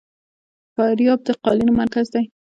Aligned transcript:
فاریاب 0.75 1.19
د 1.27 1.29
قالینو 1.43 1.73
مرکز 1.81 2.05
دی 2.13 2.23